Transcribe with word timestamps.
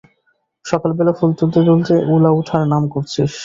সকালবেলা 0.65 1.13
ফুল 1.17 1.31
তুলতে 1.39 1.59
তুলতে 1.67 1.93
ওলাউঠার 2.11 2.63
নাম 2.71 2.83
করছিস! 2.93 3.31